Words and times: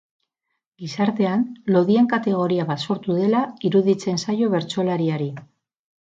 Gizartean 0.83 1.41
lodien 1.75 2.07
kategoria 2.13 2.65
bat 2.69 2.81
sortu 2.87 3.17
dela 3.17 3.41
iruditzen 3.69 4.17
zaio 4.25 4.49
bertsolariari. 4.55 5.29